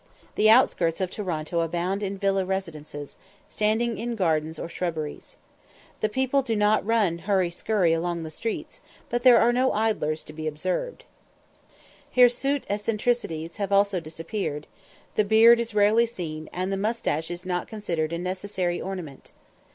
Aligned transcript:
The 0.33 0.49
outskirts 0.49 0.99
of 0.99 1.11
Toronto 1.11 1.59
abound 1.59 2.01
in 2.01 2.17
villa 2.17 2.43
residences, 2.43 3.17
standing 3.47 3.99
in 3.99 4.15
gardens 4.15 4.57
or 4.57 4.67
shrubberies. 4.67 5.37
The 5.99 6.09
people 6.09 6.41
do 6.41 6.55
not 6.55 6.83
run 6.83 7.19
"hurry 7.19 7.51
skurry" 7.51 7.93
along 7.95 8.23
the 8.23 8.31
streets, 8.31 8.81
but 9.11 9.21
there 9.21 9.37
are 9.37 9.53
no 9.53 9.71
idlers 9.73 10.23
to 10.23 10.33
be 10.33 10.47
observed. 10.47 11.03
Hirsute 12.15 12.65
eccentricities 12.67 13.57
have 13.57 13.71
also 13.71 13.99
disappeared; 13.99 14.65
the 15.13 15.23
beard 15.23 15.59
is 15.59 15.75
rarely 15.75 16.07
seen, 16.07 16.49
and 16.51 16.73
the 16.73 16.77
moustache 16.77 17.29
is 17.29 17.45
not 17.45 17.67
considered 17.67 18.11
a 18.11 18.17
necessary 18.17 18.81
ornament. 18.81 19.29